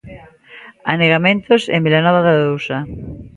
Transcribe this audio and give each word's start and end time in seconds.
Anegamentos 0.93 1.61
en 1.75 1.81
Vilanova 1.87 2.21
de 2.25 2.31
Arousa. 2.33 2.77